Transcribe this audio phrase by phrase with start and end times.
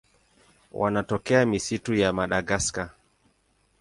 [0.71, 2.89] Wanatokea misitu ya Madagaska.